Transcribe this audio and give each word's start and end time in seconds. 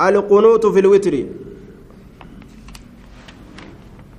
القنوت 0.00 0.66
في 0.66 0.78
الوتر. 0.78 1.24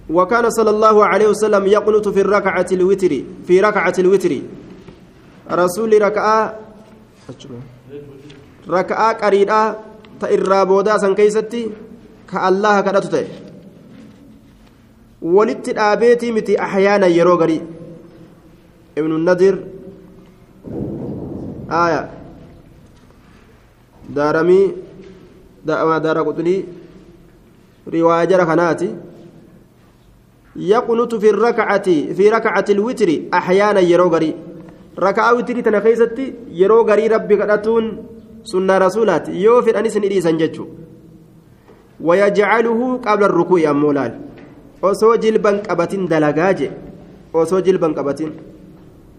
وكان 0.09 0.49
صلى 0.49 0.69
الله 0.69 1.05
عليه 1.05 1.27
وسلم 1.27 1.67
يقنط 1.67 2.07
في 2.07 2.21
الركعة 2.21 2.65
الوتر 2.71 3.11
في 3.47 3.61
ركعة 3.61 3.93
الوتر. 3.99 4.31
رسول 5.51 6.01
ركعة 6.01 6.59
ركعة 8.69 9.13
قريدة 9.13 9.75
تئرى 10.21 10.65
بودا 10.65 10.97
سن 10.97 11.15
كيستي 11.15 11.71
كالله 12.31 12.81
كدتو 12.81 13.09
تئ. 13.09 13.27
ولت 15.21 15.69
الآبيتي 15.69 16.31
متي 16.31 16.61
أحيانا 16.61 17.07
يرو 17.07 17.35
غري. 17.35 17.61
ابن 18.97 19.11
النذر 19.11 19.55
آية. 21.71 22.09
دارمي. 24.09 24.86
دار 25.67 26.17
قطني 26.27 26.55
رواية 27.93 28.23
جرى 28.25 28.45
كناتي 28.45 28.89
يقنط 30.55 31.15
في 31.15 31.29
الركعة 31.29 31.87
في 32.17 32.29
ركعة 32.29 32.65
الوتر 32.69 33.09
أحيانا 33.33 33.79
يرو 33.79 34.07
غري. 34.07 34.35
ركعة 34.99 35.33
وتري 35.35 35.61
تنخيستي 35.61 36.33
يرو 36.51 36.81
غري 36.89 37.07
ربي 37.07 37.35
قدتون 37.41 37.83
سنة 38.43 38.77
رسولات 38.77 39.29
يوفر 39.29 39.79
أنس 39.79 39.97
إليسا 39.97 40.31
جتشو 40.31 40.65
ويجعله 42.01 42.79
قبل 43.05 43.23
الركوع 43.23 43.61
أمولال 43.69 44.11
osoo 44.81 45.17
jilban 45.17 45.61
qabatin 45.65 46.07
dalagaa 46.07 46.53
je 46.53 46.71
osoo 47.33 47.61
jilban 47.61 47.93
qabatin 47.97 48.31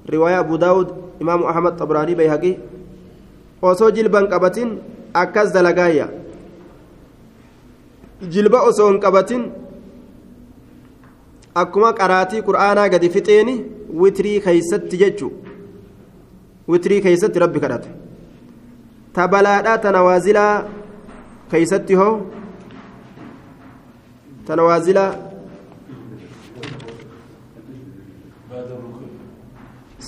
riwaaya 0.07 0.39
abu 0.39 0.59
daawud 0.59 0.89
imaamu 1.21 1.49
ahmad 1.51 1.75
xabraanii 1.79 2.15
bayhaqii 2.15 2.55
osoo 3.63 3.91
jilban 3.91 4.29
qabatin 4.31 4.79
akkas 5.15 5.53
dalagaayya 5.53 6.07
jilba 8.27 8.61
osoo 8.69 8.89
hin 8.91 9.01
qabatin 9.05 9.43
akkuma 11.63 11.93
qaraatii 12.01 12.43
qur'aanaa 12.49 12.89
gadi 12.95 13.11
fixeeni 13.17 13.55
witrii 14.03 14.41
keeysatti 14.47 15.01
jechu 15.03 15.31
witrii 16.75 17.01
keeysatti 17.07 17.39
rabbi 17.45 17.61
kadhate 17.65 17.89
ta 19.15 19.29
balaadhaa 19.35 19.79
ta 19.85 19.93
nawaazilaa 19.99 20.55
keeysatti 21.51 21.95
hoo 22.03 22.15
ta 24.47 24.57
nawaazilaa 24.63 25.11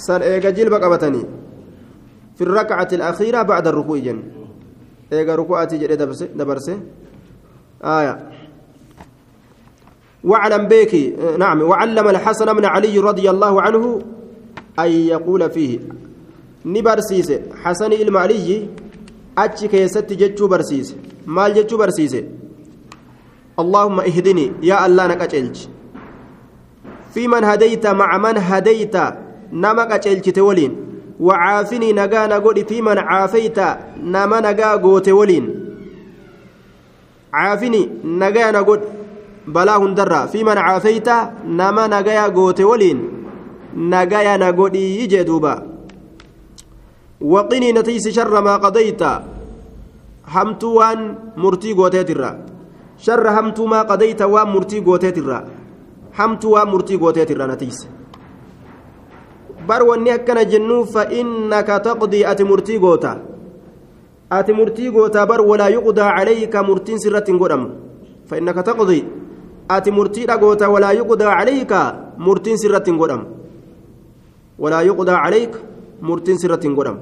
san 0.07 0.23
eega 0.33 0.53
jilba 0.59 0.81
qabatanii 0.87 1.27
في 2.41 2.47
الركعة 2.47 2.89
الأخيرة 2.93 3.43
بعد 3.43 3.67
الركوع 3.67 3.99
جن 3.99 4.23
إيجا 5.13 5.35
ركوعتي 5.35 5.77
جري 5.79 5.97
دبرسي 6.41 6.77
آية. 7.85 8.19
واعلم 10.25 10.69
بيكي 10.69 11.17
نعم 11.39 11.63
وعلم 11.63 12.09
الحسن 12.09 12.55
بن 12.55 12.65
علي 12.65 12.99
رضي 12.99 13.31
الله 13.31 13.63
عنه 13.63 14.03
أن 14.79 14.91
يقول 14.91 15.51
فيه 15.51 15.79
نبرسيس 16.65 17.33
حسن 17.63 17.93
المعلي 17.93 18.69
أتش 19.39 19.65
كيست 19.65 20.13
جتشو 20.13 20.49
برسيس 20.49 20.95
مال 21.27 21.55
جتشو 21.55 21.77
برسيس 21.77 22.17
اللهم 23.59 24.01
اهدني 24.01 24.53
يا 24.63 24.87
الله 24.87 25.07
نكتشلج 25.07 25.59
في 27.15 27.29
من 27.29 27.45
هديت 27.45 27.87
مع 27.87 28.19
من 28.19 28.39
هديت 28.39 28.97
qaceelchite 29.91 30.41
waliin 30.41 30.77
wacaafinii 31.21 31.93
nagaa 31.93 32.27
na 32.27 32.41
godhi 32.41 32.65
fi 32.65 32.83
man 32.83 32.99
caafayta 32.99 33.79
nama 34.03 34.41
nagaa 34.41 34.79
goote 34.79 35.13
waliin 35.13 35.60
caafini 37.33 37.83
nagaa 38.05 38.53
na 38.53 38.63
godhi 38.63 38.87
balaa 39.47 39.79
hundarraa 39.83 40.27
fi 40.33 40.45
man 40.45 40.59
caafayta 40.59 41.17
nama 41.47 41.89
nagaya 41.89 42.31
goote 42.31 42.65
waliin 42.65 43.01
nagaya 43.93 44.39
na 44.39 44.53
godhii 44.53 45.07
jee 45.13 45.25
duuba 45.25 45.63
waqinii 47.21 47.73
natiisi 47.73 48.13
sharra 48.13 48.43
maa 48.43 48.59
qadayta 48.65 49.11
hamtuu 50.35 50.75
waan 50.81 51.01
murtii 51.37 51.75
gooteetirra 51.75 52.31
sharra 53.07 53.33
hamtuu 53.39 53.67
maa 53.73 53.85
qadayta 53.85 54.27
waan 54.35 54.49
murtii 54.55 54.81
gooteetirra 54.81 55.39
hamtuu 56.19 56.53
waan 56.53 56.69
murtii 56.73 56.99
gooteetirra 56.99 57.47
natiise 57.47 57.89
bar 59.67 59.83
wanni 59.89 60.11
akkana 60.11 60.45
jennu 60.45 60.85
fa'innaka 60.95 61.81
taqdii 61.89 62.25
ati 62.31 62.45
murtii 62.45 62.79
goota 62.79 63.17
ati 64.31 64.53
murtii 64.53 64.91
goota 64.91 65.27
bar 65.27 65.41
walaa 65.51 65.71
yuqdaa 65.77 66.11
calayka 66.17 66.63
murtiin 66.63 66.99
sirratti 67.05 67.33
hin 67.33 67.39
godhamu 67.43 67.69
fa'innaka 68.31 68.63
taqdii 68.71 69.05
ati 69.77 69.91
murtiidha 69.91 70.39
goota 70.39 70.71
walaa 70.75 70.93
yuqdaa 71.01 71.37
calayka 71.39 71.81
murtiin 72.19 72.59
sirratti 72.65 72.91
hin 72.91 72.99
godhamu 72.99 73.27
walaa 74.59 74.83
yuqdaa 74.91 75.23
calayka 75.25 75.59
murtiin 76.11 76.39
sirratti 76.39 76.69
hin 76.71 76.77
godhamu 76.81 77.01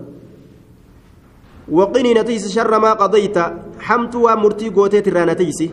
وقني 1.69 2.15
نتيس 2.15 2.49
شر 2.49 2.79
ما 2.79 2.93
قضيت 2.93 3.39
حمت 3.81 4.15
ومرتي 4.17 4.69
قوتي 4.69 5.01
ترى 5.01 5.25
نتيسي 5.25 5.71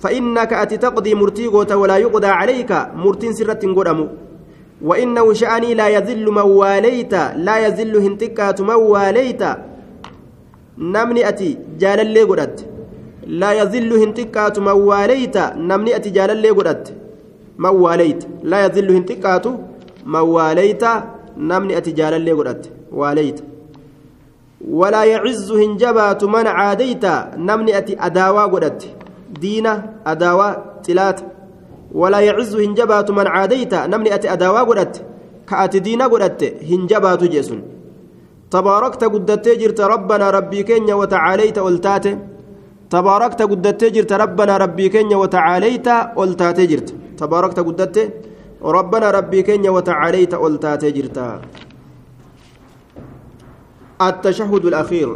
فإنك 0.00 0.52
أتي 0.52 0.76
تقضي 0.76 1.14
مرتي 1.14 1.46
قوت 1.46 1.72
ولا 1.72 1.96
يقضى 1.96 2.26
عليك 2.26 2.72
مرتين 2.94 3.32
سرة 3.32 3.74
قدمو 3.76 4.06
وإنه 4.82 5.32
شأني 5.32 5.74
لا 5.74 5.88
يذل 5.88 6.26
من 6.30 6.46
واليت 6.60 7.14
لا 7.36 7.56
يذل 7.66 7.96
هنتكات 7.96 8.60
من 8.60 8.74
واليت 8.74 9.42
namni 10.78 11.24
ati 11.24 11.58
jaalallee 11.78 12.26
godhatte. 12.26 12.64
Laa 13.26 13.52
yazillu 13.52 13.98
hin 14.00 14.12
xiqqaatu 14.14 14.60
mawwaaleyta 14.60 15.54
namni 15.70 15.94
ati 15.94 16.10
jaalallee 16.10 16.52
godhatte. 16.54 16.92
Mawwaaleyta 17.56 18.26
laa 18.42 18.60
yazillu 18.60 18.92
hin 18.92 19.04
xiqqaatu 19.08 19.52
mawwaaleyta 20.04 20.90
namni 21.36 21.74
ati 21.74 21.92
jaalallee 21.92 22.34
godhatte. 22.34 22.70
Waaleyta 22.92 23.42
walaa 24.80 25.04
yacizzu 25.04 25.56
hin 25.56 25.76
jabaatu 25.78 26.28
man 26.28 26.46
caadeyta 26.46 27.28
namni 27.36 27.72
ati 27.72 27.96
adaawaa 28.08 28.48
godhatte. 28.48 28.94
Diina 29.40 29.82
adaawaa 30.04 30.56
xilaata. 30.86 31.24
Walaa 31.94 32.20
yacizzu 32.20 32.58
hin 32.58 32.74
jabaatu 32.74 33.12
man 33.12 33.26
caadeyta 33.26 33.88
namni 33.88 34.12
ati 34.12 34.28
adaawaa 34.28 34.64
godhatte. 34.64 35.02
Ka 35.44 35.58
ati 35.58 35.80
diina 35.80 36.08
godhatte 36.08 36.54
hin 36.70 36.86
jabaatu 36.86 37.28
jeesun 37.28 37.62
قدت 38.50 38.64
هنجبات 38.64 38.98
جسن 38.98 38.98
تباركت 39.00 39.04
قدت 39.04 39.48
جرت 39.48 39.80
ربنا 39.80 40.30
ربي 40.30 40.62
كينيا 40.62 40.94
وتعاليت 40.94 41.58
ألتات 41.58 42.06
تباركت 42.90 43.42
قدت 43.42 43.84
جرت 43.84 44.12
ربنا 44.12 44.56
ربي 44.56 44.88
كينيا 44.88 45.16
وتعاليت 45.16 45.88
ألتات 46.18 46.60
جرت. 46.60 46.94
تباركت 47.18 47.58
قدت 47.60 47.96
ربنا 48.62 49.10
ربي 49.10 49.42
كينيا 49.42 49.70
وتعاليت 49.70 50.34
ألتات 50.34 50.84
جرت. 50.84 51.18
التشهد 54.02 54.64
الأخير. 54.64 55.08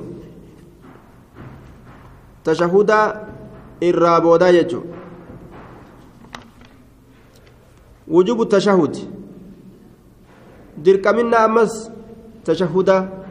تشهد 2.44 2.90
الرابودا 3.82 4.48
يجو 4.48 4.82
وجوب 8.08 8.42
التشهد. 8.42 8.96
درك 10.84 11.06
منا 11.06 11.44
أمس 11.44 11.90
تشهد 12.44 13.21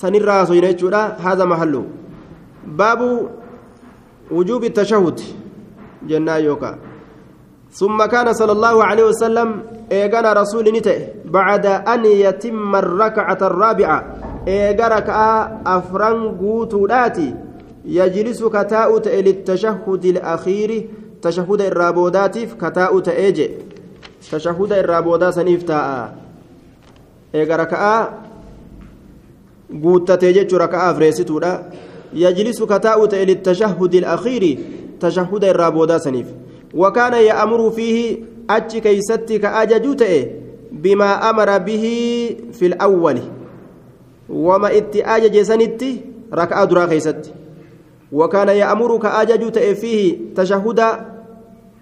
سنرى 0.00 0.46
سوينيتشودا 0.46 1.02
هذا 1.26 1.44
محله 1.44 1.84
باب 2.66 3.00
وجوب 4.30 4.64
التشهد 4.64 5.20
جنا 6.08 6.36
يوكا 6.36 6.78
ثم 7.72 7.98
كان 8.04 8.32
صلى 8.32 8.52
الله 8.52 8.84
عليه 8.84 9.04
وسلم 9.04 9.48
إيغانا 9.92 10.32
رسول 10.32 10.64
نته 10.76 10.98
بعد 11.24 11.66
أن 11.66 12.04
يتم 12.04 12.76
الركعة 12.76 13.38
الرابعة 13.42 13.98
إيغارك 14.48 15.08
أفران 15.66 16.18
قوتولاتي 16.40 17.34
يجلس 17.84 18.40
كتاؤت 18.44 19.08
للتشهد 19.08 20.04
الأخير 20.04 20.70
تشهد 21.22 21.60
الرابوداتيف 21.60 22.54
كتاؤت 22.54 23.08
إيجي 23.08 23.50
تشهد 24.32 24.72
الرابودا 24.72 25.30
سنيف 25.30 25.62
تاء 25.62 26.14
إيغارك 29.72 29.84
قوتتي 29.84 30.32
جيتش 30.32 30.54
ركعة 30.54 30.94
فريستودا 30.94 31.70
يجلس 32.14 32.62
كتاؤت 32.62 33.14
للتشهد 33.14 33.94
الأخير 33.94 34.58
تشهد 35.00 35.44
الرابودا 35.44 35.98
سنيف 35.98 36.26
وكان 36.74 37.12
يأمر 37.12 37.70
فيه 37.70 38.18
أتش 38.50 38.76
كيستي 38.76 39.38
كأججوت 39.38 40.04
بما 40.72 41.30
أمر 41.30 41.58
به 41.58 41.84
في 42.52 42.66
الأول 42.66 43.18
وما 44.30 44.76
إتي 44.76 45.04
أجج 45.04 45.42
سنتي 45.42 46.00
ركعة 46.34 46.64
درا 46.64 46.86
كيستي 46.86 47.30
وكان 48.12 48.48
يأمر 48.48 48.98
كأججوت 48.98 49.58
فيه 49.58 50.18
تشهد 50.36 50.80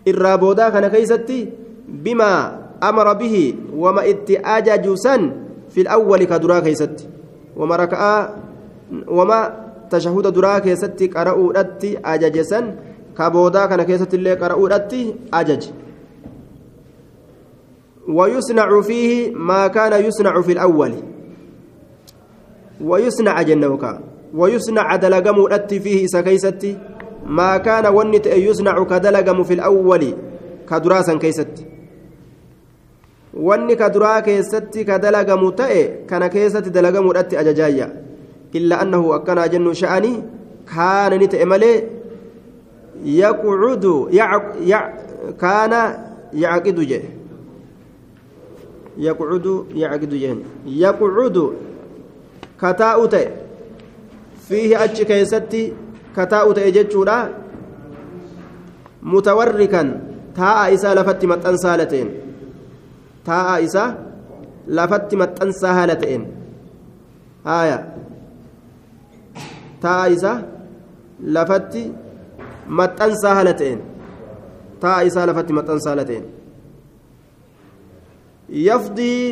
الرابودا 0.08 0.68
كان 0.68 0.88
كيستي 0.88 1.48
بما 1.88 2.58
أمر 2.82 3.12
به 3.12 3.54
وما 3.76 4.10
إتي 4.10 4.38
أجج 4.38 4.94
سن 4.94 5.32
في 5.70 5.80
الأول 5.80 6.24
كدرا 6.24 6.60
كيستي 6.60 7.17
وما 7.58 7.76
ركعة 7.76 8.14
وما 9.08 9.40
tashahuda 9.88 10.30
duraa 10.30 10.60
keessatti 10.60 11.08
qara'uudhatti 11.08 11.96
ajaje 12.12 12.44
san 12.44 12.66
ka 13.16 13.30
boodaa 13.32 13.68
kana 13.72 13.84
keessatti 13.88 14.20
illee 14.20 14.36
qara'uudhatti 14.36 15.02
ajaje 15.32 15.72
ويصنع 18.08 18.80
فيه 18.80 19.36
ما 19.36 19.66
كان 19.68 19.92
يصنع 20.04 20.40
في 20.40 20.52
الأول. 20.52 20.92
ويصنع 22.80 23.42
جنوكا 23.42 24.00
ويصنع 24.34 24.96
دلقم 24.96 25.52
أتي 25.52 25.80
فيه 25.80 26.06
سكيستي 26.06 26.78
ما 27.26 27.56
كان 27.56 27.86
ونت 27.86 28.26
يصنع 28.26 28.84
كدلقم 28.84 29.42
في 29.42 29.54
الأول 29.54 30.02
كدراسا 30.70 31.14
كيستي. 31.18 31.64
Wanni 33.38 33.76
ka 33.76 33.88
duraa 33.94 34.22
keessatti 34.22 34.84
ka 34.84 34.98
dalagamu 34.98 35.52
ta'e 35.52 35.82
kana 36.10 36.28
keessatti 36.28 36.70
dalagamuudhatti 36.70 37.36
ajajaayya 37.36 37.86
illa 38.52 38.80
annahu 38.82 39.14
akkanaa 39.18 39.48
jennu 39.54 39.74
sha'anii 39.74 40.16
kaana 40.74 41.18
ni 41.22 41.28
ta'e 41.28 41.44
malee 41.44 41.76
yaqucudu 43.04 43.94
kaana 45.38 45.80
yacqidu 46.44 46.84
jedhe 46.92 47.10
yaqucudu 49.06 49.54
yacqidu 49.74 50.16
jehen 50.18 50.40
yaqucudu 50.66 51.44
kataa'u 52.58 53.08
ta'e 53.08 53.26
fiihi 54.48 54.74
achi 54.84 55.04
keessatti 55.10 55.62
kataa'u 56.16 56.54
ta'e 56.58 56.72
jechuudha 56.78 57.18
mutawarrikan 59.02 59.94
taa'a 60.34 60.70
isaa 60.74 60.94
lafatti 60.98 61.30
maxxansaa 61.30 61.76
lateen 61.78 62.27
taa'a 63.28 63.54
isaa 63.68 63.90
lafatti 64.80 65.20
maxxansaa 65.22 65.74
haala 65.78 65.96
ta'een 66.02 66.24
haaya 67.48 67.78
taa'a 69.84 70.08
isaa 70.16 70.36
lafatti 71.38 71.84
maxxansaa 72.80 73.34
haala 73.38 73.54
ta'een 73.62 73.80
taa'a 74.84 75.06
isaa 75.12 75.26
lafatti 75.32 75.52
maxxansaa 75.60 75.92
haala 75.94 76.08
ta'een 76.10 76.26
yafdii 78.68 79.22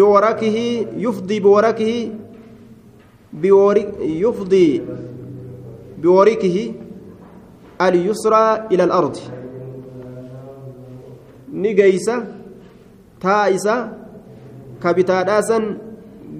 biwarakihi 0.00 0.66
yufdii 1.06 1.40
biwarakihi 1.46 1.96
يفضي 3.34 4.82
بوركه 5.98 6.72
اليسرى 7.80 8.66
إلى 8.72 8.84
الأرض 8.84 9.16
نجيسة 11.52 12.41
taa 13.22 13.44
isa 13.56 13.74
ka 14.82 14.94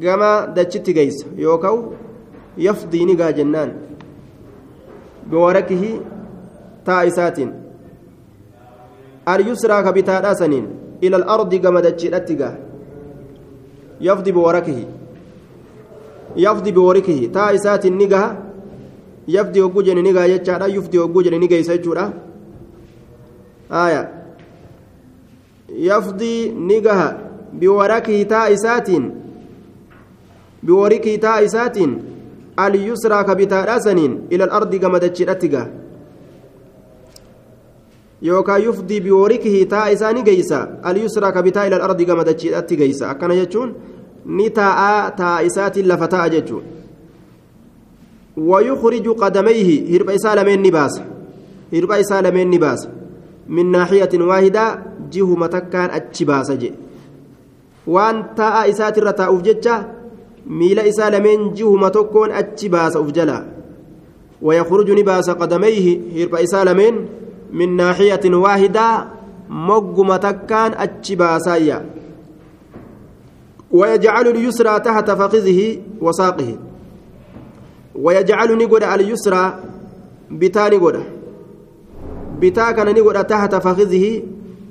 gama 0.03 0.31
dachitti 0.57 0.95
geeysa 0.99 1.27
yookaan 1.39 1.81
yafdii 2.67 3.05
ni 3.09 3.17
gaa 3.21 3.33
jennaan 3.39 3.71
biwarakihi 5.31 5.91
taa 6.87 7.03
isaatiin 7.11 7.53
alyusraa 9.33 9.83
ka 9.87 9.93
bitaadhaasaniin 9.99 10.67
ila 11.01 11.17
alardi 11.23 11.59
gama 11.67 11.83
dachiidhatti 11.87 12.37
gaa 12.41 12.55
yafdi 14.09 14.35
biwarakihi 14.39 14.87
yafdi 16.47 16.73
biwarikihi 16.79 17.29
taa 17.37 17.51
isaatiin 17.59 17.97
ni 18.01 18.07
gaha 18.15 18.31
yafdi 19.37 19.61
hogguu 19.65 19.87
jedhe 19.89 20.03
ni 20.09 20.13
gaa 20.19 20.27
jechaadha 20.33 20.73
yufdi 20.77 21.03
hogguu 21.03 21.23
jedhe 21.29 21.39
ni 21.39 21.49
geeysa 21.53 21.77
jechuudha 21.77 22.07
aayaa 23.83 24.07
biwarikii 30.63 31.19
taa 31.19 31.41
isaatiin 31.41 31.95
alyusraa 32.57 33.25
ka 33.25 33.35
bitaadhaasaniin 33.35 34.19
ila 34.31 34.45
alardi 34.45 34.79
gama 34.79 35.01
dachiidhatti 35.01 35.49
gaha 35.49 35.69
yookaan 38.23 38.65
yufdii 38.65 39.01
biwarikihi 39.01 39.67
taa 39.67 39.89
isaa 39.91 40.13
ni 40.13 40.23
geeysa 40.23 40.69
alyusraa 40.83 41.33
ka 41.33 41.43
bitaa 41.43 41.67
ila 41.67 41.77
alardi 41.77 42.05
gama 42.05 42.25
dachiidhatti 42.25 42.77
geeysa 42.77 43.11
akkana 43.11 43.35
jechuun 43.41 43.75
ni 44.27 44.51
taa'aa 44.51 45.11
taa 45.11 45.41
isaatiin 45.49 45.89
lafa 45.89 46.09
ta'a 46.09 46.29
jechuun 46.37 46.63
ويخرج 48.37 49.09
قدميه 49.09 49.97
هرب 49.97 50.11
إسال 50.11 50.47
من 50.47 50.63
نباس 50.63 51.01
هرب 51.73 51.93
إسال 51.93 52.35
من 52.35 52.51
نباس 52.51 52.89
من 53.49 53.71
ناحية 53.71 54.13
واحدة 54.15 54.79
baasa 56.27 56.57
jedhe 56.57 56.79
waan 57.87 58.25
taa'aa 58.39 58.67
isaatirra 58.73 59.13
taa'uuf 59.13 59.43
jecha 59.43 59.75
miila 60.47 60.87
isaa 60.87 61.11
lameen 61.11 61.51
jihuma 61.59 61.91
tokkoon 61.91 62.33
achi 62.41 62.69
baasa 62.69 63.01
uf 63.01 63.11
jala. 63.13 63.45
ويخرج 64.43 64.91
نباس 64.91 65.31
قدميه 65.31 66.01
هرب 66.17 66.35
إسال 66.35 66.77
من 66.77 67.07
من 67.53 67.77
ناحية 67.77 68.35
واحدة 68.35 69.07
مقم 69.49 70.17
تكان 70.17 70.73
أتشباسايا 70.75 71.87
ويجعل 73.71 74.29
اليسرى 74.29 74.81
تحت 74.81 75.11
فخذه 75.11 75.79
وساقه 76.01 76.57
ويجعل 77.95 78.59
نقول 78.59 78.85
اليسرى 78.85 79.59
بتا 80.31 80.69
نقول 82.43 82.51
بتا 82.51 82.73
كان 82.73 82.95
نقول 82.95 83.25
تحت 83.25 83.55
فخذه 83.55 84.23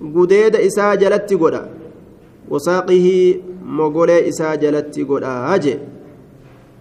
gudeeda 0.02 0.62
isaa 0.62 0.96
jalatti 0.98 1.38
godha 1.38 1.62
wasaaqihii 2.50 3.42
mogolee 3.78 4.28
isaa 4.28 4.58
jalatti 4.58 5.06
godha 5.06 5.34
haje 5.48 5.74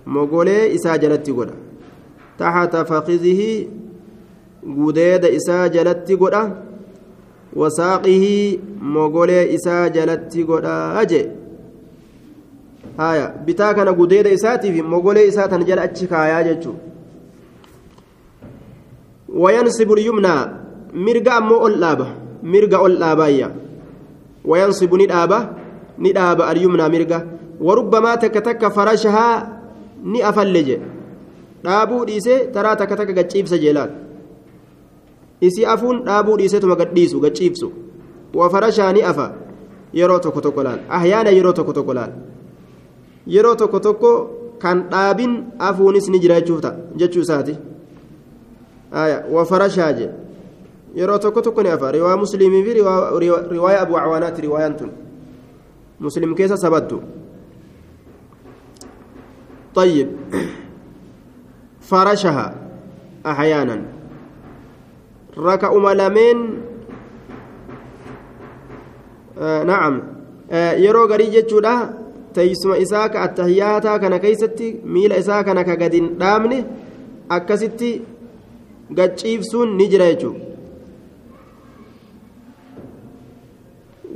mogolee 0.07 0.73
isaa 0.77 0.99
jalatti 0.99 1.33
godha 1.33 1.53
taxata 2.39 2.85
fakhidihii 2.85 3.69
gudeeda 4.79 5.29
isaa 5.39 5.69
jalatti 5.69 6.17
godha 6.17 6.43
wasaaqihii 7.63 8.61
mogolee 8.97 9.45
isaa 9.57 9.89
jalatti 9.89 10.45
godha 10.45 10.75
haje 10.97 11.21
haya 12.97 13.29
bitaa 13.47 13.75
kana 13.75 13.93
gudeeda 13.93 14.31
isaatiif 14.31 14.85
mogolee 14.95 15.27
isaa 15.27 15.49
tan 15.49 15.65
jala 15.65 15.83
achi 15.83 16.07
kaayaa 16.07 16.43
jechuu 16.49 16.77
wayansibu 19.29 19.95
lyumnaa 19.97 20.60
mirga 20.93 21.33
ammoo 21.39 21.61
ol 21.67 21.75
dhaaba 21.83 22.07
mirga 22.43 22.79
ol 22.83 22.97
dhaabaayya 23.03 23.49
wayansibu 24.45 24.97
ni 24.97 25.07
dhaaba 25.07 25.39
ni 25.99 26.13
dhaaba 26.13 26.47
alyumnaa 26.51 26.89
mirga 26.89 27.19
warubbamaa 27.61 28.17
takka 28.17 28.41
takka 28.41 28.71
farashahaa 28.71 29.37
ni 30.05 30.23
afalle 30.23 30.63
je 30.69 30.77
dhaabuu 31.65 32.05
dhiise 32.09 32.35
taraa 32.55 32.77
takka 32.77 32.97
takka 32.97 33.13
gaciibsa 33.13 33.59
jeelaan 33.59 33.91
isii 35.41 35.65
afuun 35.75 36.03
dhaabuu 36.09 36.37
dhiisetuma 36.41 36.77
gadhiisu 36.77 37.21
gaciibsu 37.21 37.73
wafarashaa 38.35 38.93
ni 38.93 39.03
afa 39.03 39.27
yeroo 39.93 40.19
tokko 40.19 40.41
tokko 40.41 40.63
laal 40.63 40.81
ahyaana 40.99 41.31
yeroo 41.31 41.53
tokko 41.53 41.73
tokko 41.73 41.95
laal 41.95 42.13
yeroo 43.27 43.55
tokko 43.55 43.81
tokko 43.87 44.11
kan 44.63 44.85
dhaabin 44.91 45.33
afuunis 45.59 46.09
ni 46.09 46.19
jira 46.25 46.41
jechuu 46.41 47.21
isaati 47.23 47.55
wafarashaa 49.33 49.93
je 49.93 50.09
yeroo 50.95 51.19
tokko 51.19 51.41
tokko 51.43 51.63
ni 51.63 51.71
afa 51.71 51.93
riwaa 51.93 52.17
muslimii 52.17 52.65
fi 52.65 52.75
riwaaya 52.75 53.81
abu 53.81 53.95
cawaanaati 53.95 54.43
riwaayaan 54.43 54.77
tun. 54.77 54.91
Muslim 56.01 56.35
keessa 56.35 56.57
sabattu. 56.57 57.03
طيب 59.75 60.09
فرشها 61.81 62.55
أحيانا 63.27 63.83
ركع 65.39 65.75
ملمين 65.75 66.39
آه 69.39 69.63
نعم 69.63 70.03
آه 70.51 70.73
يرو 70.73 71.05
غري 71.07 71.27
جچودا 71.31 71.95
تيسما 72.35 72.83
إساك 72.83 73.17
التحياتا 73.17 73.97
كان 73.97 74.17
كيستي 74.17 74.81
ميل 74.85 75.13
إساك 75.13 75.45
كان 75.45 75.63
كغدين 75.63 76.19
دامني 76.19 76.65
أكستي 77.31 78.01
غچيفسون 78.99 79.69
نجرا 79.79 80.05
يجو 80.05 80.33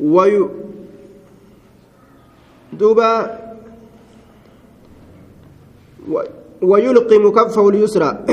وي 0.04 0.48
دوبا 2.72 3.10
ويلقم 6.62 7.24
كفه 7.32 7.68
اليسرى. 7.68 8.10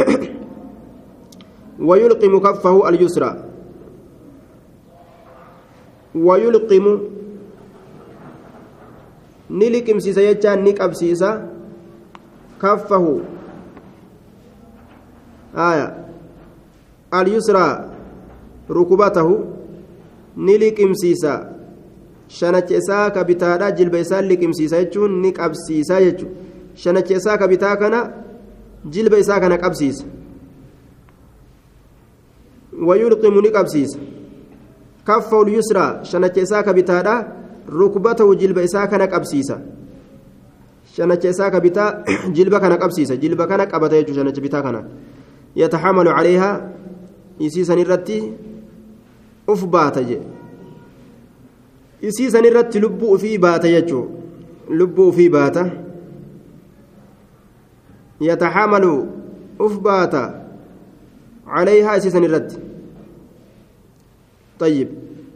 ويلقم 1.88 2.34
كفه 2.40 2.90
اليسرى. 2.90 3.32
ويلقم 6.16 6.86
نلقم 9.52 10.00
سيسا 10.00 10.22
يجان 10.22 10.64
نكب 10.64 10.94
سيسا 10.94 11.32
كفه. 12.62 13.06
آية. 15.56 15.88
اليسرى 17.14 17.68
ركبته. 18.72 19.30
نلقم 20.38 20.94
سيسا 20.94 21.61
shanacha 22.38 22.78
isaa 22.82 23.10
ka 23.16 23.24
bitaadha 23.30 23.72
jilba 23.78 24.00
isaa 24.06 24.22
liqimsiisa 24.32 24.84
jechuun 24.84 25.22
ni 25.22 25.32
qabsiisa 25.40 26.02
jechuudha. 26.06 26.34
Shanacha 26.76 27.14
isaa 27.20 27.38
ka 27.38 27.48
bitaa 27.48 27.76
kana 27.76 28.00
jilba 28.96 29.18
isaa 29.26 29.40
kana 29.40 29.58
qabsiisa. 29.58 30.06
ويلقم 32.82 33.40
نقبسيس 33.46 33.98
كفه 35.08 35.42
اليسرى 35.42 35.88
شنك 36.04 36.40
إساك 36.40 36.70
بتادا 36.70 37.16
ركبته 37.70 38.34
جلب 38.34 38.58
إساك 38.58 38.94
نقبسيسا 38.94 39.58
شنك 40.96 41.26
إساك 41.26 41.56
بتا 41.56 41.86
جلب 42.38 42.58
كان 42.58 42.74
قبسيسا 42.74 43.16
جلب 43.16 43.42
كان 43.44 43.62
قبته 43.62 44.14
شنك 44.14 44.40
بتا 44.40 44.60
كان 44.62 44.78
يتحمل 45.56 46.08
عليها 46.08 46.52
يسيسا 47.40 47.76
نرتي 47.76 48.34
أف 49.50 49.66
باتج 52.02 52.10
يسيسا 52.10 52.42
نرتي 52.42 52.80
لبو 52.80 53.18
في 53.18 53.38
باتج 53.38 53.96
لبو 54.70 55.12
في 55.12 55.30
باتا 55.30 55.84
يتحمل 58.22 59.10
أف 59.62 59.78
باتا 59.80 60.48
عليها 61.48 61.96
يسيسا 61.96 62.20
نرتي 62.20 62.60
طيب 64.60 64.90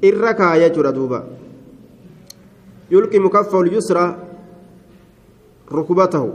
الركا 0.04 0.56
يجر 0.56 0.90
دوبا 0.90 1.28
يلقي 2.92 3.20
مكفه 3.20 3.62
اليسرى 3.62 4.18
ركبته 5.72 6.34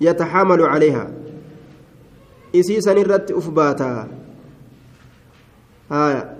يتحامل 0.00 0.62
عليها 0.62 1.10
إسيسا 2.56 2.92
الرت 2.92 3.30
أفباتا 3.30 4.08
هايا 5.90 6.36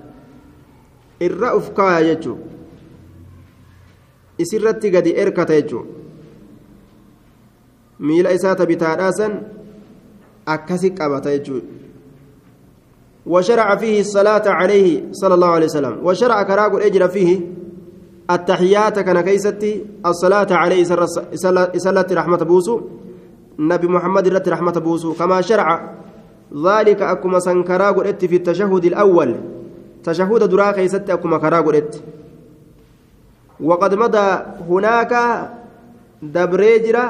irra 1.20 1.56
uf 1.56 1.72
kaaya 1.74 2.04
jechuun 2.08 2.38
isirratti 4.38 4.90
gadi 4.90 5.16
erkata 5.24 5.60
jechuun 5.60 5.86
miila 7.98 8.32
isaa 8.38 8.54
tabitaadhaasan 8.62 9.32
akkasi 10.46 10.90
qabata 10.90 11.36
jechuudha. 11.36 11.80
وشرع 13.26 13.76
فيه 13.76 14.00
الصلاة 14.00 14.42
عليه 14.48 15.12
صلى 15.12 15.34
الله 15.34 15.48
عليه 15.48 15.66
وسلم 15.66 15.94
وشرع 16.02 16.42
كراغ 16.42 16.76
الأجر 16.76 17.08
فيه 17.08 17.40
التحيات 18.30 18.98
كان 18.98 19.20
كيستي 19.20 19.84
الصلاة 20.06 20.46
عليه 20.50 20.84
سلت 21.76 22.12
رحمة 22.12 22.36
بوسو 22.36 22.80
نبي 23.58 23.86
محمد 23.88 24.28
رت 24.28 24.48
رحمة 24.48 24.72
بوسو 24.72 25.12
كما 25.12 25.40
شرع 25.40 25.68
ذلك 26.66 27.02
أكما 27.02 27.38
سنكراغ 27.38 28.02
في 28.12 28.36
التشهد 28.36 28.84
الأول 28.84 29.30
تشهد 30.04 30.42
درا 30.52 30.72
كيستي 30.72 31.12
أكما 31.12 31.38
كراغ 31.38 31.66
وقد 33.60 33.94
مضى 33.94 34.26
هناك 34.68 35.12
دبريجرا 36.22 37.04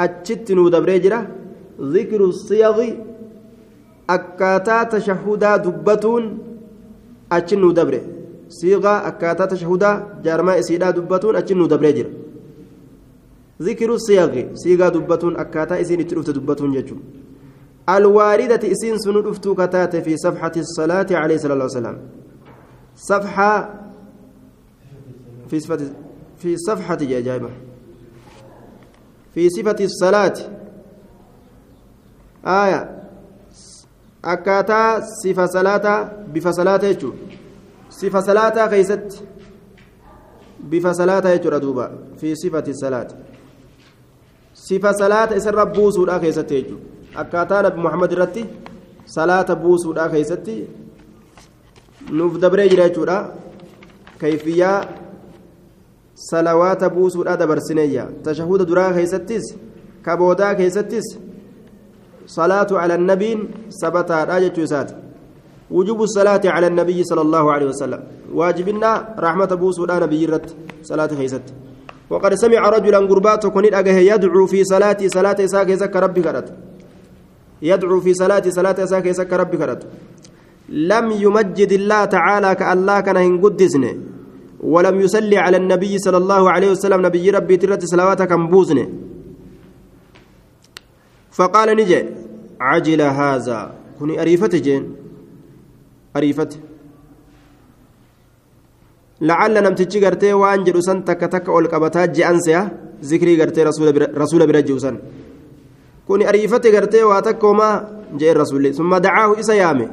أتشتنو 0.00 0.68
دبريجرا 0.68 1.18
ذكر 1.80 2.20
الصيغ 2.24 2.78
akkaataa 4.14 4.84
tashahudaa 4.90 5.58
dubbatuun 5.58 6.26
achi 7.36 7.56
nuu 7.56 7.72
dabre 7.78 7.98
siiqaa 8.58 8.98
akkaataa 9.08 9.48
tashahudaa 9.52 9.94
jaarmaa 10.26 10.56
isiidhaa 10.62 10.92
dubbatuun 10.98 11.36
achi 11.40 11.54
nuu 11.54 11.68
dabree 11.72 11.92
jira 11.96 12.10
zikiru 13.68 13.98
siyaqi 14.06 14.44
siigaa 14.62 14.90
dubbatuun 14.96 15.40
akkaataa 15.44 15.80
isiin 15.84 16.00
itti 16.04 16.14
dhufte 16.18 16.36
dubbatuun 16.38 16.76
jechuun 16.76 17.02
الواردة 17.88 18.72
إسين 18.72 18.98
سنو 18.98 19.20
دفتو 19.20 19.54
كتات 19.54 19.96
في 19.96 20.16
صفحة 20.16 20.52
الصلاة 20.56 21.06
عليه 21.10 21.34
الصلاة 21.34 21.62
والسلام 21.62 21.98
صفحة 22.96 23.74
في 25.50 25.60
صفة 25.60 25.78
في 26.38 26.56
صفحة 26.56 26.94
جايبة 26.94 27.50
في 29.34 29.50
صفة 29.50 29.76
الصلاة 29.80 30.34
آية 32.46 32.96
sifa 35.22 35.48
salaataa 35.48 36.04
bifa 36.32 36.52
salaataa 36.52 36.88
jechuudha 36.88 37.18
sifa 37.88 38.22
salaataa 38.22 38.68
keessatti 38.68 39.22
bifa 40.68 40.94
salaataa 40.94 41.32
jechuudha 41.36 41.60
duuba 41.60 41.90
fi 42.16 42.36
sifati 42.36 42.74
salaati 42.74 43.14
sifa 44.52 44.94
salaata 44.94 45.36
isarra 45.36 45.66
buusuudhaa 45.66 46.18
keessatti 46.18 46.54
jechuudha 46.54 46.95
akkaataa 47.22 47.62
nabi 47.66 47.80
muhammad 47.86 48.12
irratti 48.16 48.46
salaata 49.16 49.56
buusuudhaa 49.64 50.08
keessatti 50.14 50.56
nuuf 52.18 52.40
dabree 52.46 52.68
jira 52.72 52.88
jechuudha 52.88 53.18
kayfiyyaa 54.20 54.78
salawaata 56.30 56.90
buusuudhaa 56.96 57.36
dabarsineeyya 57.44 58.08
tashahuda 58.28 58.68
duraa 58.72 58.90
keessattis 58.98 59.54
kaboodaa 60.08 60.54
keessattis 60.60 61.08
صلاة 62.26 62.66
على 62.72 62.94
النبي 62.94 63.48
ثبت 63.82 64.10
راجة 64.10 64.64
سات 64.64 64.90
وجوب 65.70 66.02
الصلاة 66.02 66.40
على 66.44 66.66
النبي 66.66 67.04
صلى 67.04 67.20
الله 67.20 67.52
عليه 67.52 67.66
وسلم 67.66 68.00
واجبنا 68.34 69.14
رحمة 69.18 69.46
بوس 69.46 69.78
ولا 69.78 69.98
نبي 69.98 70.26
رت 70.26 70.56
صلاة 70.82 71.10
وقد 72.10 72.34
سمع 72.34 72.68
رجلا 72.68 72.98
قربات 72.98 73.46
كنت 73.46 73.74
أجه 73.74 73.98
يدعو 73.98 74.46
في 74.46 74.64
صلاة 74.64 74.96
صلاة 75.06 75.38
إساك 75.44 75.68
يسك 75.68 75.96
ربي 75.96 76.22
كرت 76.22 76.48
يدعو 77.62 78.00
في 78.00 78.14
صلاة 78.14 78.42
صلاة 78.48 78.84
إساك 78.84 79.06
يسك 79.06 79.32
ربي 79.32 79.56
كرت 79.56 79.86
لم 80.68 81.10
يمجد 81.10 81.72
الله 81.72 82.04
تعالى 82.04 82.54
كالله 82.54 83.00
كان 83.00 83.16
هنقدسني 83.16 84.00
ولم 84.60 85.00
يصلي 85.00 85.36
على 85.38 85.56
النبي 85.56 85.98
صلى 85.98 86.16
الله 86.16 86.50
عليه 86.50 86.70
وسلم 86.70 87.06
نبي 87.06 87.30
ربي 87.30 87.56
ترت 87.56 87.84
صلواتك 87.84 88.32
بوزني 88.32 88.88
فقال 91.30 91.76
نجي 91.76 92.04
عجل 92.60 93.00
هذا. 93.02 93.74
كوني 93.98 94.20
أريفة 94.22 94.48
جين. 94.48 94.96
أريفة 96.16 96.48
لعل 99.20 99.54
نمتجي 99.62 100.04
قرتي 100.06 100.32
وانجل 100.32 100.82
سن 100.82 101.04
تك 101.04 101.20
تك 101.20 101.48
أول 101.48 101.66
قبتات 101.66 102.10
جأنسيا 102.10 102.78
ذكري 103.04 103.42
قرتي 103.42 103.62
رسول 103.62 104.42
كوني 106.08 106.28
أريفة 106.28 106.58
قرتي 106.58 107.02
واتكوما 107.02 107.88
جاء 108.18 108.32
الرسول 108.32 108.74
ثم 108.74 108.96
دعاه 108.96 109.40
إسيامي 109.40 109.88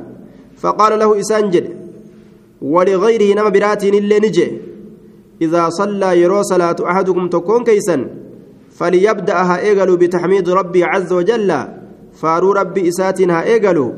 فقال 0.58 1.00
له 1.00 1.20
إسانجد 1.20 1.65
ولغيره 2.62 3.36
نما 3.36 3.50
براتين 3.50 3.93
اللي 3.93 4.20
نجي. 4.20 4.48
إذا 5.41 5.70
صلى 5.70 6.22
يرو 6.22 6.41
صلاة 6.41 6.75
أحدكم 6.79 7.27
تكون 7.27 7.63
كيسا 7.63 8.08
فليبدأها 8.72 9.60
إيغلو 9.60 9.98
بتحميد 9.98 10.50
ربي 10.50 10.84
عز 10.84 11.13
وجل. 11.13 11.50
فارو 12.13 12.51
ربي 12.51 12.89
إساتها 12.89 13.43
إيغلو. 13.43 13.93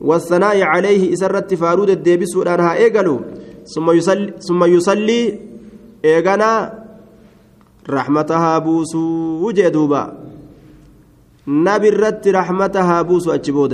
والثناء 0.00 0.62
عليه 0.62 1.12
إسرت 1.12 1.54
فارود 1.54 1.90
الديبس 1.90 2.36
ودانها 2.36 2.74
إيغلو. 2.74 3.20
ثم 3.74 3.90
يصلي 3.90 4.32
ثم 4.40 4.64
يصلي 4.64 5.38
إيغانا 6.04 6.84
رحمتها 7.90 8.58
بوسو 8.58 8.98
وجدوبا 9.44 10.17
نبي 11.48 11.88
الرت 11.88 12.28
رحمتها 12.28 13.02
بوسو 13.02 13.32
أتشبود 13.32 13.72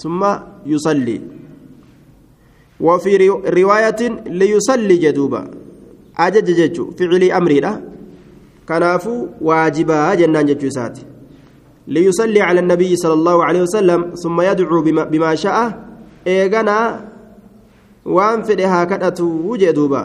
ثم 0.00 0.20
يصلي. 0.66 1.20
وفي 2.80 3.28
رواية 3.60 4.00
ليصلي 4.26 4.96
جدوبا. 4.96 5.42
أجج 6.16 6.48
ججو 6.58 6.90
فعلي 6.96 7.36
أمري 7.36 7.60
له 7.60 7.74
كنافو 8.68 9.26
واجبا 9.40 10.14
جنان 10.14 10.46
جتشوسات 10.48 10.98
ليصلي 11.88 12.40
على 12.40 12.60
النبي 12.60 12.96
صلى 12.96 13.12
الله 13.12 13.44
عليه 13.44 13.62
وسلم. 13.62 14.00
ثم 14.16 14.40
يدعو 14.40 14.82
بما, 14.82 15.04
بما 15.04 15.34
شاء. 15.34 15.84
إيغانا 16.26 17.04
وان 18.04 18.42
فدها 18.42 18.84
كدتو 18.84 19.24
وجدوبا 19.24 20.02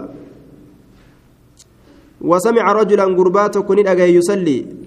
وسمع 2.21 2.71
رجلا 2.71 3.03
قربات 3.03 3.57
كن 3.57 3.77
يصلي. 4.19 4.84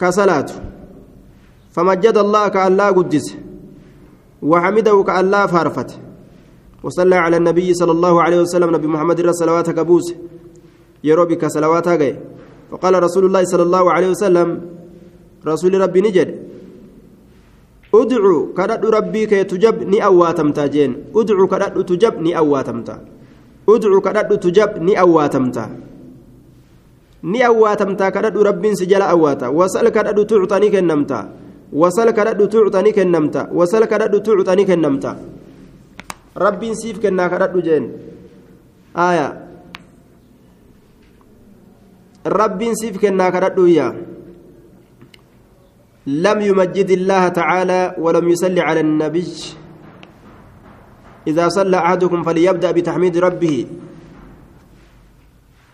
كصلاة 0.00 0.46
فمجد 1.74 2.16
الله 2.18 2.48
كالله 2.48 2.88
قدس 2.98 3.26
وحمده 4.42 4.96
كالله 5.02 5.46
فارفت 5.46 5.90
وصلى 6.82 7.16
على 7.16 7.36
النبي 7.36 7.74
صلى 7.74 7.92
الله 7.92 8.14
عليه 8.22 8.38
وسلم 8.40 8.68
نبي 8.76 8.86
محمد 8.86 9.18
صلوات 9.30 9.70
كبوس 9.70 10.06
salawaataa 11.02 11.96
gahe 11.96 12.16
faqaala 12.70 13.00
rasuulu 13.00 13.28
llaahi 13.30 13.46
sala 13.46 13.62
allaahu 13.62 13.88
aleyhi 13.90 14.12
wasalam 14.14 14.48
rasuuli 15.44 15.78
rabbii 15.78 16.02
ni 16.02 16.10
jedhe 16.12 16.34
udcu 17.92 18.52
kadhadhu 18.54 18.90
rabbii 18.90 19.26
kee 19.26 19.44
tujab 19.44 19.82
ni 19.82 20.00
awwaatamta 20.00 20.68
jeen 20.68 20.96
udcu 21.14 21.48
kadhadhu 21.48 21.84
tujab 21.84 22.20
ni 22.20 22.34
awwaatamta 22.34 22.98
udcu 23.66 24.00
kadhadhu 24.02 24.36
tujab 24.42 24.82
ni 27.22 27.42
awwaatamta 27.42 27.42
ni 27.42 27.42
awwaatamta 27.42 28.10
kadhadhu 28.10 28.44
rabbiin 28.44 28.76
si 28.76 28.86
jala 28.86 29.08
awwaata 29.08 29.50
wasal 29.50 29.90
kadhadhu 29.90 30.24
tuucta 30.24 30.58
ni 30.60 30.70
kennamta 30.70 31.28
wasal 31.72 32.12
kadhadhu 32.12 32.46
tuucta 32.48 32.82
ni 32.82 32.92
kennamta 32.92 33.48
wasal 33.52 33.86
kadhadhu 33.86 34.20
tuucta 34.20 34.56
ni 34.56 34.64
kennamta 34.64 35.16
rabbiin 36.36 36.74
siif 36.74 36.98
kennaa 37.00 37.28
kadhadhu 37.28 37.62
jeen 37.62 37.90
aayaa 38.94 39.32
rabbiin 42.24 42.74
siif 42.76 42.98
kennaa 42.98 43.30
kadhadhuuyya 43.30 43.94
لم 46.08 46.40
يمجد 46.40 46.90
الله 46.90 47.28
تعالى 47.28 48.00
ولم 48.00 48.28
يصلي 48.28 48.60
على 48.60 48.80
النبي 48.80 49.32
إذا 51.28 51.48
صلى 51.48 51.76
أحدكم 51.76 52.22
فليبدأ 52.24 52.70
بتحميد 52.72 53.18
ربه 53.18 53.66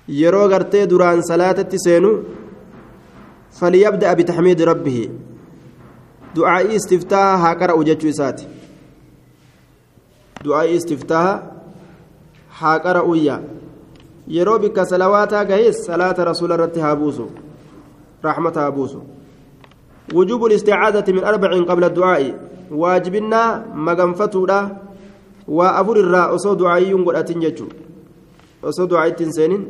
yeroo 0.08 0.48
gartee 0.48 0.86
duraan 0.90 1.22
salaatatti 1.22 1.78
seenu 1.78 2.10
falyabda'a 3.58 4.14
bitaxmiidi 4.16 4.64
rabbihi. 4.64 5.10
Du'aa'ii 6.36 6.76
istiftaaha 6.76 7.36
haa 7.38 7.54
qara'u 7.54 7.84
jechuu 7.84 8.08
isaati. 8.08 8.46
Du'aa'ii 10.44 10.76
istiftaaha 10.76 11.34
haa 12.60 12.78
qara'uyya 12.86 13.40
yeroo 14.28 14.58
bikka 14.58 14.84
salawaataa 14.86 15.44
gahees 15.44 15.84
salaata 15.86 16.24
rasuula 16.24 16.54
irratti 16.54 16.80
haa 16.80 16.96
buusu. 16.96 17.30
Raxmata 18.22 18.60
haa 18.60 18.70
buusu. 18.70 19.02
Wujuubu 20.14 20.48
listicaadati 20.48 21.12
min 21.12 21.24
arbacin 21.24 21.64
qabla 21.66 21.88
du'aa'i. 21.88 22.34
Waajibinnaa 22.70 23.62
maganfatuudha. 23.74 24.58
Waa 25.48 25.76
afur 25.80 25.98
irraa 25.98 26.28
osoo 26.36 26.54
du'aa'iyyuun 26.58 27.04
godhatin 27.04 27.40
jechuu. 27.40 27.70
Osoo 28.62 28.86
du'aa'ittiin 28.90 29.32
seenin 29.32 29.66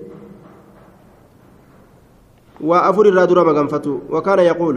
وأفر 2.61 3.04
الرادورة 3.06 3.42
مغنفتو 3.42 3.99
وكان 4.11 4.38
يقول 4.38 4.76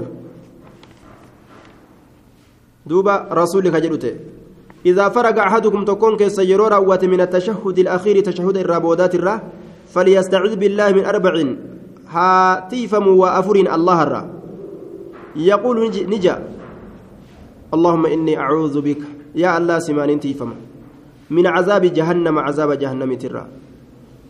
دوبا 2.86 3.28
رسولك 3.32 3.76
جلوته 3.76 4.14
إذا 4.86 5.10
فرغ 5.10 5.40
أحدكم 5.40 5.86
تكون 5.86 6.18
كسيرو 6.18 6.68
روات 6.68 7.06
من 7.06 7.22
التشهد 7.22 7.80
الأخير 7.80 8.20
تشهد 8.20 8.58
الرابودات 8.58 9.16
الرا 9.16 9.42
فليستعذ 9.94 10.56
بالله 10.56 10.92
من 10.92 11.06
أربع 11.06 11.34
هاتيفم 12.10 13.08
وأفر 13.08 13.56
الله 13.56 14.04
الرا 14.04 14.24
يقول 15.36 15.78
نجا 16.14 16.36
اللهم 17.74 18.06
إني 18.06 18.34
أعوذ 18.40 18.82
بك 18.82 19.02
يا 19.36 19.58
الله 19.58 19.80
سمان 19.80 20.20
تيفم 20.20 20.52
من 21.30 21.48
عذاب 21.48 21.84
جهنم 21.86 22.40
عذاب 22.40 22.72
جهنم 22.80 23.14
ترى 23.14 23.48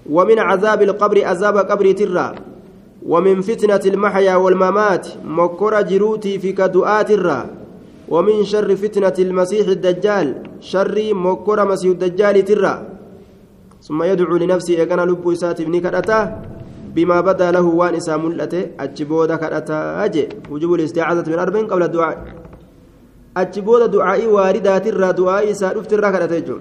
ومن 0.10 0.40
عذاب 0.40 0.82
القبر 0.82 1.18
عذاب 1.26 1.58
قبر 1.58 1.92
ترى 1.92 2.28
ومن 3.06 3.42
فتنة 3.42 3.84
المحيا 3.86 4.36
والممات 4.36 5.08
مكر 5.26 5.82
جروتي 5.82 6.40
في 6.40 6.52
كدؤات 6.52 7.12
الرا. 7.12 7.42
ومن 8.10 8.44
شر 8.44 8.76
فتنة 8.76 9.14
المسيح 9.20 9.68
الدجال 9.68 10.28
شر 10.60 11.14
مكر 11.14 11.68
مسيح 11.68 11.92
الدجال 11.92 12.46
ترى 12.46 12.88
ثم 13.84 14.04
يدعو 14.04 14.38
لنفسه 14.38 14.74
إيقنا 14.80 15.02
لب 15.02 15.30
إسات 15.30 15.62
ابن 15.62 15.80
كرأتا 15.80 16.42
بما 16.96 17.22
بدا 17.22 17.52
له 17.52 17.62
وان 17.62 17.96
إسا 17.96 18.18
ملأته 18.18 18.80
أجبود 18.80 19.32
كرأتا 19.32 20.06
أجي 20.06 20.30
وجوب 20.52 20.74
الاستعاذة 20.74 21.30
من 21.30 21.40
أربعين 21.40 21.68
قبل 21.68 21.84
الدعاء. 21.84 22.18
أجبود 23.38 23.92
دعائي 23.92 24.28
واردات 24.28 24.88
الرا 24.88 25.12
دعائي 25.12 25.52
إسا 25.52 25.72
رفت 25.72 25.94
الرا 25.94 26.12
كرأتا 26.12 26.60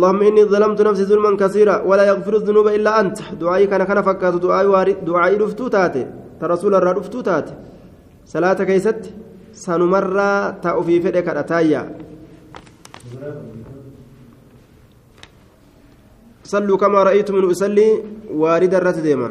اللهم 0.00 0.22
إني 0.22 0.44
ظلمت 0.48 0.80
نفسي 0.80 1.04
ظلما 1.04 1.36
كثيرا 1.36 1.84
ولا 1.84 2.04
يغفر 2.08 2.34
الذنوب 2.40 2.66
إلا 2.72 3.00
أنت. 3.00 3.36
دعائي 3.36 3.66
كان 3.68 3.84
كان 3.84 4.00
فكات 4.00 4.34
دعائي 4.40 4.66
وارد. 4.72 5.04
دعائي 5.04 5.36
رفتو 5.36 5.68
تاتي. 5.68 6.06
ترسول 6.40 6.72
الرا 6.74 6.92
رفتو 6.92 7.20
تاتي. 7.20 7.54
صلاة 8.24 8.64
كيست. 8.64 9.12
سنمر 9.52 10.16
تأفي 10.64 10.96
فدك 11.04 11.28
أتايا 11.28 11.82
صلوا 16.44 16.76
كما 16.80 17.02
رأيتم 17.02 17.34
من 17.36 17.50
أصلي. 17.50 17.88
وارد 18.32 18.74
الرت 18.74 18.98
ديما. 19.04 19.30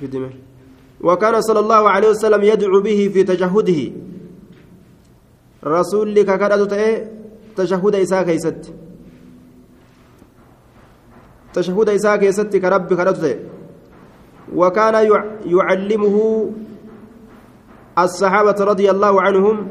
في 0.00 0.06
دمه 0.06 0.30
وكان 1.00 1.40
صلى 1.40 1.60
الله 1.60 1.82
عليه 1.90 2.08
وسلم 2.08 2.42
يدعو 2.42 2.80
به 2.80 3.10
في 3.12 3.24
تجهده. 3.24 3.80
رسول 5.64 6.14
لك 6.14 6.30
كدت 6.40 6.74
تشهد 7.56 7.94
إساء 7.94 8.22
كيست. 8.22 8.62
تشهد 11.54 11.88
إساء 11.88 12.16
كيست 12.16 12.56
كرب 12.56 12.94
كدت 12.94 13.40
وكان 14.54 14.94
يعلمه 15.46 16.16
الصحابة 17.98 18.58
رضي 18.60 18.90
الله 18.90 19.22
عنهم 19.22 19.68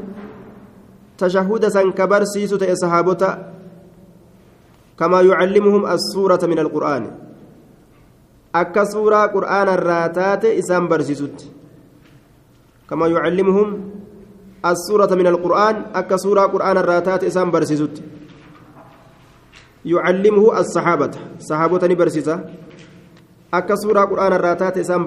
تشهد 1.18 1.68
سنكبر 1.68 2.24
سيسة 2.24 2.74
صحابته 2.74 3.55
كما 4.98 5.20
يعلمهم 5.20 5.86
السورة 5.86 6.40
من 6.46 6.58
القرآن. 6.58 7.10
أكا 8.54 8.84
سورة 8.84 9.26
قرآن 9.26 9.68
الراتات 9.68 10.44
إسام 10.44 10.88
كما 12.90 13.06
يعلمهم 13.06 13.90
السورة 14.66 15.14
من 15.14 15.26
القرآن 15.26 15.82
أكا 15.94 16.16
سورة 16.16 16.40
قرآن 16.40 16.76
الراتات 16.78 17.24
إسام 17.24 17.50
برسيسوت. 17.50 18.02
يعلمه 19.84 20.60
الصحابة. 20.60 21.10
صحابة 21.40 21.86
أكا 23.54 23.74
سورة 23.74 24.00
قرآن 24.00 24.32
الراتات 24.32 24.78
إسام 24.78 25.06